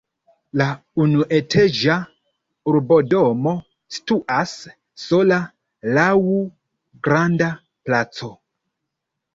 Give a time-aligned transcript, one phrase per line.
[0.59, 0.65] La
[1.03, 1.97] unuetaĝa
[2.73, 3.55] urbodomo
[3.99, 4.55] situas
[5.05, 5.41] sola
[6.01, 6.11] laŭ
[7.09, 7.53] granda
[7.89, 8.37] placo.